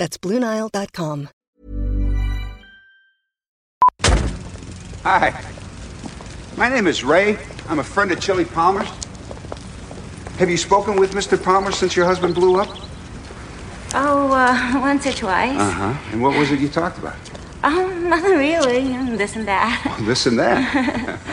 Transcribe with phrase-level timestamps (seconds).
[0.00, 1.28] That's BlueNile.com.
[5.02, 5.44] Hi.
[6.56, 7.36] My name is Ray.
[7.68, 8.88] I'm a friend of Chili Palmer's.
[10.38, 11.36] Have you spoken with Mr.
[11.36, 12.70] Palmer since your husband blew up?
[13.92, 15.60] Oh, uh, once or twice.
[15.60, 16.12] Uh huh.
[16.12, 17.18] And what was it you talked about?
[17.62, 18.96] Oh, nothing really.
[19.18, 20.00] This and that.
[20.06, 21.20] This and that.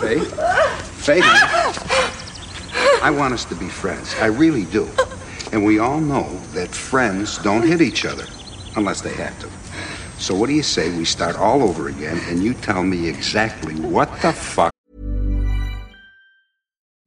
[0.00, 0.20] Faye?
[1.02, 1.22] Faye,
[3.02, 4.14] I want us to be friends.
[4.20, 4.88] I really do.
[5.52, 8.26] And we all know that friends don't hit each other
[8.76, 9.48] unless they have to.
[10.20, 13.74] So what do you say we start all over again and you tell me exactly
[13.74, 14.72] what the fuck?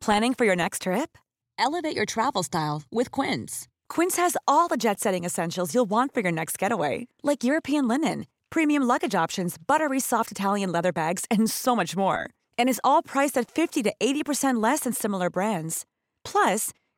[0.02, 1.18] Planning for your next trip?
[1.58, 3.68] Elevate your travel style with Quince.
[3.90, 7.88] Quince has all the jet setting essentials you'll want for your next getaway, like European
[7.88, 12.30] linen, premium luggage options, buttery soft Italian leather bags, and so much more.
[12.60, 15.86] And is all priced at 50 to 80% less than similar brands.
[16.24, 16.72] Plus,